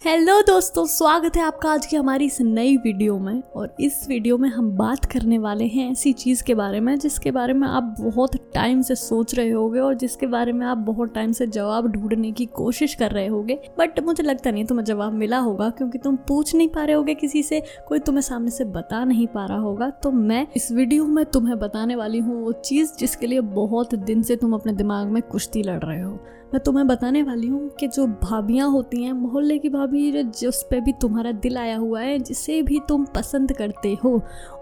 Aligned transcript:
Hello 0.00 0.40
दोस्तों, 0.42 0.84
स्वागत 0.86 1.36
है 1.36 1.42
आपका 1.42 1.70
आज 1.70 1.86
की 1.86 1.96
हमारी 1.96 2.24
इस 2.24 2.40
नई 2.40 2.76
वीडियो 2.76 3.18
में। 3.18 3.42
और 3.56 3.74
इस 3.80 4.06
वीडियो 4.08 4.38
में 4.38 4.48
हम 4.48 4.70
बात 4.76 5.04
करने 5.04 5.38
वाले 5.38 5.64
हैं 5.64 5.90
ऐसी 5.90 6.12
चीज़ 6.12 6.42
के 6.44 6.54
बारे 6.54 6.80
में, 6.80 6.98
जिसके 6.98 7.30
बारे 7.30 7.54
में 7.54 7.66
आप 7.68 7.94
बहुत 8.00 8.36
टाइम 8.54 8.80
से 8.82 8.94
सोच 8.94 9.34
रहे 9.34 9.50
होगे 9.50 9.80
और 9.80 9.94
जिसके 9.94 10.26
बारे 10.26 10.52
में 10.52 10.64
आप 10.66 10.78
बहुत 10.78 11.12
टाइम 11.14 11.32
से 11.32 11.46
जवाब 11.46 11.86
ढूँढने 11.86 12.32
की 12.32 12.46
कोशिश 12.46 12.94
कर 12.94 13.10
रहे 13.10 13.26
होगे। 13.26 13.58
बट 13.78 14.00
मुझे 14.00 14.22
लगता 14.22 14.50
नहीं 14.50 14.64
तुम्हें 14.64 14.84
जवाब 14.84 15.12
मिला 15.12 15.38
होगा, 15.38 15.70
क्योंकि 15.70 15.98
तुम 15.98 16.16
पूछ 16.28 16.54
नहीं 16.54 16.68
पा 16.68 16.84
रहे 16.84 16.96
होगे 16.96 17.14
किसी 17.14 17.42
से, 17.42 17.62
कोई 17.88 17.98
तुम्हें 17.98 18.22
सामने 18.22 18.50
से 18.50 18.64
बता 18.64 19.04
नहीं 19.04 19.26
पा 19.26 19.46
रहा 19.46 19.58
होगा। 19.58 19.90
तो 19.92 20.10
मैं 20.10 20.46
इस 20.56 20.72
वीडियो 20.72 21.06
में 21.06 21.24
तुम्हें 21.24 21.58
बताने 21.58 21.96
वाली 21.96 22.18
हूँ 22.18 22.42
वो 22.44 22.52
चीज़ 22.54 22.96
जिसके 22.98 23.26
लिए 23.26 23.40
बहुत 23.40 23.94
दिन 23.94 24.22
से 24.22 24.36
तुम 24.36 24.54
अपने 24.54 24.72
दिमाग 24.72 25.08
में 25.08 25.22
कुश्ती 25.22 25.62
लड़ 25.62 25.82
रहे 25.84 26.02
हो। 26.02 26.18
मैं 26.52 26.60
तुम्हें 26.62 26.86
बताने 26.86 27.22
वाली 27.22 27.46
हूँ 27.46 27.68
कि 27.70 27.86
जो 27.88 28.06
भाभियाँ 28.22 28.68
होती 28.68 29.02
हैं, 29.02 29.12
मोहल्ले 29.12 29.58
की 29.58 29.68
भाभी 29.68 29.89
जिस 29.92 30.62
पे 30.62 30.80
भी 30.80 30.92
तुम्हारा 30.92 31.32
दिल 31.34 31.58
आया 31.58 31.76
हुआ 31.76 32.00
है, 32.00 32.18
जिसे 32.18 32.62
भी 32.62 32.80
तुम 32.88 33.04
पसंद 33.14 33.52
करते 33.52 33.96
हो, 34.04 34.20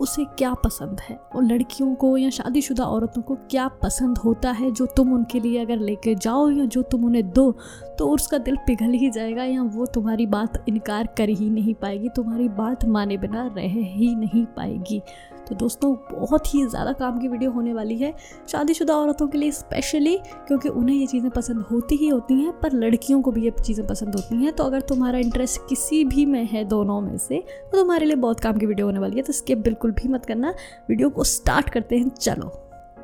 उसे 0.00 0.24
क्या 0.38 0.52
पसंद 0.54 1.00
है? 1.00 1.18
और 1.36 1.44
लड़कियों 1.44 1.94
को 1.94 2.16
या 2.16 2.30
शादीशुदा 2.30 2.84
औरतों 2.84 3.22
को 3.22 3.34
क्या 3.50 3.66
पसंद 3.82 4.18
होता 4.18 4.50
है, 4.50 4.70
जो 4.70 4.86
तुम 4.86 5.12
उनके 5.14 5.40
लिए 5.40 5.60
अगर 5.64 5.78
लेके 5.78 6.14
जाओ 6.14 6.48
या 6.50 6.64
जो 6.64 6.82
तुम 6.82 7.04
उन्हें 7.04 7.28
दो 7.30 7.50
तो 7.98 8.08
उसका 8.08 8.38
दिल 8.38 8.56
पिघल 8.66 8.92
ही 8.92 9.10
जाएगा 9.10 9.44
या 9.44 9.62
वो 9.64 9.86
तुम्हारी 9.86 10.26
बात 10.26 10.64
इनकार 10.68 11.08
कर 11.18 11.28
ही 11.28 11.48
नहीं 11.50 11.74
पाएगी, 11.74 12.08
तुम्हारी 12.08 12.48
बात 12.50 12.84
माने 12.86 13.16
बिना 13.16 13.46
रह 13.56 13.74
ही 13.88 14.14
नहीं 14.16 14.44
पाएगी। 14.46 15.02
तो 15.50 15.56
दोस्तों, 15.56 15.94
बहुत 16.10 16.54
ही 16.54 16.64
ज़्यादा 16.66 16.92
काम 16.94 17.18
की 17.20 17.28
वीडियो 17.28 17.50
होने 17.50 17.72
वाली 17.74 17.96
है। 17.98 18.14
शादीशुदा 18.48 18.96
औरतों 18.96 19.26
के 19.28 19.38
लिए 19.38 19.50
स्पेशली 19.52 20.16
क्योंकि 20.48 20.68
उन्हें 20.70 20.96
ये 20.96 21.06
चीज़ें 21.06 21.30
पसंद 21.30 21.64
होती 21.70 21.96
ही 21.96 22.08
होती 22.08 22.34
हैं, 22.34 22.52
पर 22.60 22.72
लड़कियों 22.74 23.20
को 23.22 23.32
भी 23.32 23.44
ये 23.44 23.52
चीज़ें 23.62 23.86
पसंद 23.86 24.14
होती 24.14 24.42
हैं। 24.44 24.52
तो 24.52 24.64
अगर 24.64 24.80
तुम्हारा 24.80 25.18
इंटरेस्ट 25.18 25.60
किसी 25.68 26.04
भी 26.04 26.26
में 26.26 26.44
है 26.44 26.64
दोनों 26.66 27.00
में 27.00 27.16
से 27.18 27.42
तो 27.72 27.78
तुम्हारे 27.78 28.06
लिए 28.06 28.16
बहुत 28.18 28.40
काम 28.40 28.58
की 28.58 28.66
वीडियो 28.66 28.86
होने 28.86 28.98
वाली 28.98 29.16
है। 29.16 29.22
तो 29.22 29.32
स्किप 29.32 29.58
बिल्कुल 29.58 29.90
भी 29.92 30.08
मत 30.08 30.26
करना। 30.26 30.54
वीडियो 30.90 31.10
को 31.10 31.24
स्टार्ट 31.26 31.70
करते 31.70 31.98
हैं। 31.98 32.08
चलो। 32.10 32.52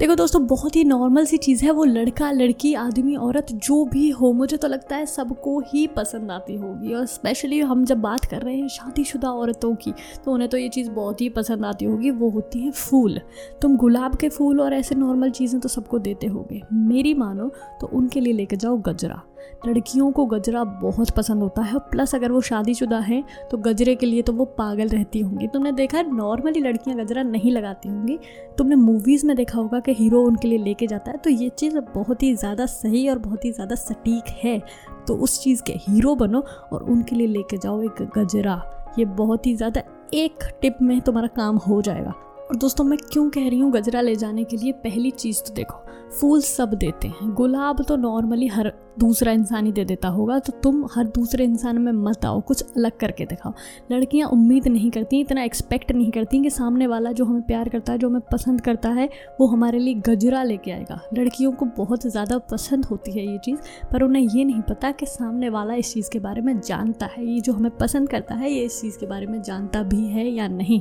देखो 0.00 0.14
दोस्तों, 0.14 0.46
बहुत 0.46 0.76
ही 0.76 0.82
नॉर्मल 0.84 1.24
सी 1.24 1.36
चीज़ 1.36 1.64
है, 1.64 1.70
वो 1.70 1.84
लड़का, 1.84 2.30
लड़की, 2.30 2.72
आदमी, 2.74 3.16
औरत, 3.16 3.52
जो 3.54 3.84
भी 3.84 4.08
हो, 4.10 4.32
मुझे 4.32 4.56
तो 4.56 4.68
लगता 4.68 4.96
है 4.96 5.06
सबको 5.06 5.58
ही 5.68 5.86
पसंद 5.86 6.30
आती 6.30 6.54
होगी। 6.56 6.94
और 6.94 7.06
स्पेशली 7.06 7.58
हम 7.60 7.84
जब 7.84 8.00
बात 8.00 8.24
कर 8.24 8.42
रहे 8.42 8.56
हैं 8.56 8.68
शादीशुदा 8.68 9.30
औरतों 9.30 9.74
की 9.74 9.92
तो 10.24 10.32
उन्हें 10.32 10.48
तो 10.50 10.58
ये 10.58 10.68
चीज़ 10.68 10.90
बहुत 10.90 11.20
ही 11.20 11.28
पसंद 11.28 11.64
आती 11.64 11.84
होगी, 11.84 12.10
वो 12.10 12.30
होती 12.30 12.60
है 12.60 12.70
फूल। 12.70 13.20
तुम 13.62 13.76
गुलाब 13.76 14.16
के 14.16 14.28
फूल 14.28 14.60
और 14.60 14.74
ऐसे 14.74 14.94
नॉर्मल 14.94 15.30
चीज़ें 15.30 15.60
तो 15.60 15.68
सबको 15.68 15.98
देते 15.98 16.26
होगे। 16.26 16.62
मेरी 16.72 17.14
मानो 17.14 17.50
तो 17.80 17.86
उनके 17.88 18.20
लिए 18.20 18.32
लेके 18.32 18.56
जाओ 18.56 18.76
गजरा। 18.78 19.22
लड़कियों 19.66 20.10
को 20.12 20.24
गजरा 20.26 20.62
बहुत 20.64 21.10
पसंद 21.10 21.42
होता 21.42 21.62
है, 21.62 21.78
प्लस 21.90 22.14
अगर 22.14 22.32
वो 22.32 22.40
शादीशुदा 22.40 22.98
हैं 23.00 23.22
तो 23.50 23.58
गजरे 23.58 23.94
के 23.94 24.06
लिए 24.06 24.22
तो 24.22 24.32
वो 24.32 24.44
पागल 24.58 24.88
रहती 24.88 25.20
होंगी। 25.20 25.46
तुमने 25.48 25.72
देखा 25.72 25.98
है, 25.98 26.16
नॉर्मली 26.16 26.60
लड़कियाँ 26.60 26.98
गजरा 26.98 27.22
नहीं 27.22 27.52
लगाती 27.52 27.88
होंगी। 27.88 28.18
तुमने 28.58 28.76
मूवीज़ 28.76 29.26
में 29.26 29.36
देखा 29.36 29.58
होगा 29.58 29.80
कि 29.80 29.92
हीरो 29.94 30.22
उनके 30.22 30.48
लिए 30.48 30.58
लेके 30.58 30.86
जाता 30.86 31.10
है 31.10 31.18
तो 31.18 31.30
ये 31.30 31.48
चीज़ 31.50 31.78
बहुत 31.94 32.22
ही 32.22 32.34
ज़्यादा 32.36 32.66
सही 32.68 33.08
और 33.08 33.18
बहुत 33.18 33.44
ही 33.44 33.52
ज़्यादा 33.52 33.74
सटीक 33.76 34.34
है। 34.44 34.58
तो 35.06 35.16
उस 35.16 35.42
चीज़ 35.42 35.62
के 35.62 35.72
हीरो 35.80 36.14
बनो 36.14 36.44
और 36.72 36.82
उनके 36.84 37.16
लिए 37.16 37.26
लेके 37.26 37.56
जाओ 37.56 37.82
एक 37.82 38.02
गजरा। 38.16 38.62
ये 38.98 39.04
बहुत 39.04 39.46
ही 39.46 39.54
ज़्यादा 39.56 39.82
एक 40.14 40.44
टिप 40.62 40.76
में 40.82 41.00
तुम्हारा 41.00 41.28
काम 41.36 41.56
हो 41.58 41.80
जाएगा। 41.82 42.14
और 42.50 42.56
दोस्तों, 42.56 42.84
मैं 42.84 42.96
क्यों 43.02 43.28
कह 43.30 43.48
रही 43.48 43.58
हूँ 43.58 43.70
गजरा 43.72 44.00
ले 44.00 44.14
जाने 44.16 44.44
के 44.44 44.56
लिए 44.56 44.72
पहली 44.84 45.10
चीज़ 45.12 45.42
तो 45.42 45.52
देखो, 45.54 45.76
फूल 46.10 46.40
सब 46.40 46.72
देते 46.74 47.08
हैं। 47.08 47.32
गुलाब 47.34 47.82
तो 47.88 47.96
नॉर्मली 47.96 48.46
हर 48.46 48.72
दूसरा 48.98 49.32
इंसान 49.32 49.66
ही 49.66 49.72
दे 49.72 49.84
देता 49.84 50.08
होगा 50.08 50.38
तो 50.38 50.52
तुम 50.62 50.84
हर 50.94 51.04
दूसरे 51.08 51.44
इंसान 51.44 51.78
में 51.78 51.90
मत 51.92 52.24
आओ, 52.24 52.40
कुछ 52.40 52.62
अलग 52.62 52.96
करके 53.00 53.26
दिखाओ। 53.26 53.52
लड़कियाँ 53.92 54.28
उम्मीद 54.28 54.66
नहीं 54.68 54.90
करती, 54.90 55.20
इतना 55.20 55.42
एक्सपेक्ट 55.42 55.92
नहीं 55.92 56.10
करती 56.10 56.42
कि 56.42 56.50
सामने 56.50 56.86
वाला 56.86 57.12
जो 57.12 57.24
हमें 57.24 57.42
प्यार 57.42 57.68
करता 57.68 57.92
है, 57.92 57.98
जो 57.98 58.08
हमें 58.08 58.20
पसंद 58.32 58.60
करता 58.60 58.88
है, 58.90 59.08
वो 59.40 59.46
हमारे 59.46 59.78
लिए 59.78 59.94
गजरा 60.08 60.42
लेके 60.42 60.70
आएगा। 60.70 61.00
लड़कियों 61.14 61.52
को 61.52 61.66
बहुत 61.76 62.06
ज़्यादा 62.06 62.38
पसंद 62.50 62.84
होती 62.84 63.12
है 63.12 63.26
ये 63.26 63.38
चीज़, 63.38 63.60
पर 63.92 64.02
उन्हें 64.02 64.22
ये 64.24 64.44
नहीं 64.44 64.62
पता 64.62 64.90
कि 64.90 65.06
सामने 65.06 65.48
वाला 65.48 65.74
इस 65.74 65.92
चीज़ 65.94 66.10
के 66.10 66.18
बारे 66.18 66.40
में 66.40 66.60
जानता 66.60 67.06
है, 67.06 67.26
ये 67.26 67.40
जो 67.40 67.52
हमें 67.52 67.76
पसंद 67.76 68.08
करता 68.08 68.34
है, 68.34 68.52
ये 68.52 68.64
इस 68.64 68.80
चीज़ 68.80 68.98
के 68.98 69.06
बारे 69.06 69.26
में 69.26 69.40
जानता 69.42 69.82
भी 69.84 70.04
है 70.06 70.28
या 70.28 70.48
नहीं। 70.48 70.80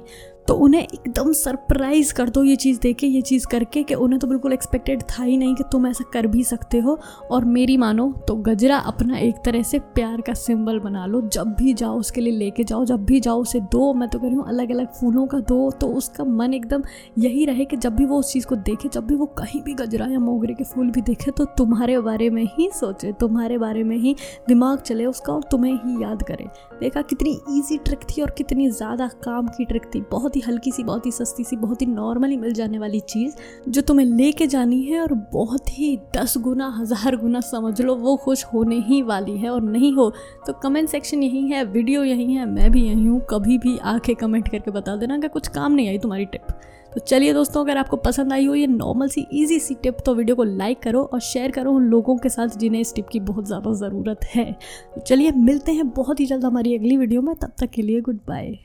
तो 0.50 0.54
उन्हें 0.56 0.82
एकदम 0.82 1.32
सरप्राइज़ 1.34 2.14
कर 2.14 2.30
दो 2.30 2.44
ये 2.44 2.56
चीज़ 2.56 2.80
देके, 2.82 3.08
ये 3.08 3.22
चीज़ 3.22 3.46
करके 3.48 3.82
कि 3.84 3.94
उन्हें 3.96 4.20
तो 4.20 4.28
बिल्कुल 4.28 4.54
एक्सपेक्टेड 4.54 5.02
था 5.10 5.24
ही 5.24 5.36
नहीं 5.38 5.56
कि 5.56 5.64
तुम 5.72 5.86
ऐसा 5.88 6.04
कर 6.14 6.28
भी 6.28 6.44
सकते 6.44 6.78
हो। 6.80 6.98
और 7.32 7.46
मेरी 7.46 7.76
मानो 7.78 8.12
तो 8.28 8.36
गजरा 8.38 8.78
अपना 8.78 9.18
एक 9.18 9.36
तरह 9.46 9.64
से 9.64 9.80
प्यार 9.80 10.22
का 10.22 10.34
सिंबल 10.36 10.80
बना 10.80 11.06
लो। 11.06 11.22
जब 11.24 11.54
भी 11.60 11.74
जाओ 11.74 12.00
उसके 12.00 12.22
लिए 12.22 12.34
लेके 12.38 12.64
जाओ, 12.64 12.86
जब 12.86 13.04
भी 13.06 13.20
जाओ 13.20 13.42
उसे 13.42 13.60
दो। 13.62 13.94
मैं 13.94 14.08
तो 14.10 14.20
कह 14.20 14.28
रही 14.28 14.36
हूँ 14.36 14.48
अलग 14.48 14.72
अलग 14.72 14.88
फूलों 14.94 15.26
का 15.28 15.40
दो 15.42 15.70
तो 15.72 15.88
उसका 15.90 16.24
मन 16.24 16.54
एकदम 16.54 16.84
यही 17.18 17.46
रहे 17.46 17.66
कि 17.66 17.78
जब 17.78 17.96
भी 17.96 18.06
वो 18.06 18.20
उस 18.20 18.32
चीज़ 18.34 18.48
को 18.48 18.56
देखे, 18.56 18.90
जब 18.90 19.08
भी 19.08 19.16
वो 19.16 19.26
कहीं 19.38 19.62
भी 19.64 19.74
गजरा 19.74 20.08
या 20.08 20.20
मोगरे 20.20 20.54
के 20.54 20.64
फूल 20.64 20.90
भी 20.92 21.02
देखे 21.02 21.32
तो 21.32 21.46
तुम्हारे 21.58 22.00
बारे 22.00 22.30
में 22.30 22.44
ही 22.48 22.70
सोचे, 22.74 23.12
तुम्हारे 23.12 23.58
बारे 23.58 23.84
में 23.84 23.96
ही 23.98 24.16
दिमाग 24.48 24.80
चले 24.80 25.06
उसका 25.06 25.34
और 25.34 25.44
तुम्हें 25.52 25.74
ही 25.76 26.02
याद 26.04 26.24
करे। 26.24 26.50
देखा 26.80 27.02
कितनी 27.04 27.38
ईजी 27.52 27.78
ट्रिक 27.78 28.10
थी 28.10 28.22
और 28.22 28.34
कितनी 28.38 28.70
ज़्यादा 28.72 29.08
काम 29.24 29.48
की 29.50 29.66
ट्रिक 29.66 29.86
थी। 29.86 30.02
बहुत 30.12 30.38
ही 30.40 30.44
हल्की 30.44 30.72
सी, 30.72 30.84
बहुत 30.84 31.06
ही 31.06 31.12
सस्ती 31.12 31.44
सी, 31.44 31.56
बहुत 31.58 31.82
ही 31.82 31.88
नॉर्मली 31.88 32.38
मिल 32.38 32.54
जाने 32.54 32.80
वाली 32.80 33.00
चीज़ 33.10 33.36
जो 33.70 33.82
तुम्हें 33.84 34.06
लेके 34.08 34.48
जानी 34.48 34.82
है 34.84 35.00
और 35.02 35.14
बहुत 35.34 35.70
ही 35.70 35.96
दस 36.16 36.38
गुना, 36.40 36.68
हज़ार 36.78 37.16
गुना 37.18 37.40
समझ 37.42 37.82
लो, 37.82 37.96
वो 37.96 38.16
खुश 38.18 38.46
होने 38.46 38.80
ही 38.82 39.02
वाली 39.04 39.38
है 39.38 39.50
और 39.50 39.62
नहीं 39.64 39.94
हो 39.94 40.10
तो 40.48 40.54
कमेंट 40.54 40.90
सेक्शन 40.90 41.24
यही 41.24 41.48
है 41.48 41.64
वीडियो 41.66 42.04
यही 42.04 42.34
है, 42.34 42.46
मैं 42.48 42.72
भी 42.72 42.84
यही 42.84 43.06
हूँ, 43.06 43.22
कभी 43.30 43.58
भी 43.58 43.78
आके 43.80 44.14
कमेंट 44.16 44.48
करके 44.48 44.72
बता 44.72 44.96
देना 44.96 45.16
अगर 45.16 45.28
कुछ 45.30 45.48
काम 45.50 45.74
नहीं 45.74 45.88
आई 45.90 45.98
तुम्हारी 46.00 46.26
टिप 46.26 46.48
तो 46.94 47.00
चलिए 47.00 47.34
दोस्तों, 47.34 47.64
अगर 47.64 47.78
आपको 47.78 47.98
पसंद 47.98 48.34
आई 48.34 48.46
हो 48.46 48.54
ये 48.56 48.68
नॉर्मल 48.68 49.08
सी 49.10 49.26
इजी 49.34 49.60
सी 49.60 49.76
टिप 49.84 49.98
तो 50.06 50.14
वीडियो 50.16 50.36
को 50.36 50.44
लाइक 50.44 50.82
करो 50.84 51.04
और 51.04 51.20
शेयर 51.22 51.52
करो 51.52 51.72
उन 51.72 51.84
लोगों 51.86 52.18
के 52.18 52.30
साथ 52.30 52.58
जिन्हें 52.60 52.82
इस 52.82 52.94
टिप 52.96 53.08
की 53.08 53.20
बहुत 53.22 53.48
ज़्यादा 53.48 53.74
ज़रूरत 53.80 54.26
है। 54.26 54.52
तो 54.96 55.02
चलिए 55.02 55.32
मिलते 55.34 55.72
हैं 55.72 55.90
बहुत 55.92 56.20
ही 56.20 56.26
जल्द 56.26 56.46
हमारी 56.46 56.76
अगली 56.78 56.98
वीडियो 56.98 57.22
में, 57.22 57.36
तब 57.36 57.52
तक 57.60 57.70
के 57.70 57.82
लिए 57.82 58.02
गुड 58.02 58.20
बाय 58.28 58.58